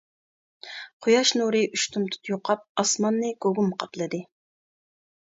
قۇياش 1.07 1.33
نۇرى 1.41 1.61
ئۇشتۇمتۇت 1.67 2.33
يوقاپ 2.33 2.67
ئاسماننى 2.85 3.33
گۇگۇم 3.47 3.73
قاپلىدى. 3.81 4.27